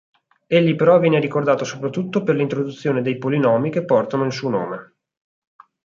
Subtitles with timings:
[0.47, 4.93] Egli però viene ricordato soprattutto per l'introduzione dei polinomi che portano il suo nome.